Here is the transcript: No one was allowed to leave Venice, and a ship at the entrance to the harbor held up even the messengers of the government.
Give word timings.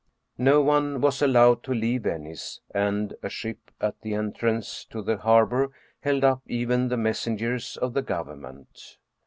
No 0.39 0.63
one 0.63 0.99
was 0.99 1.21
allowed 1.21 1.61
to 1.61 1.75
leave 1.75 2.01
Venice, 2.05 2.59
and 2.73 3.13
a 3.21 3.29
ship 3.29 3.69
at 3.79 4.01
the 4.01 4.15
entrance 4.15 4.83
to 4.85 5.03
the 5.03 5.17
harbor 5.17 5.69
held 5.99 6.23
up 6.23 6.41
even 6.47 6.87
the 6.87 6.97
messengers 6.97 7.77
of 7.77 7.93
the 7.93 8.01
government. 8.01 8.97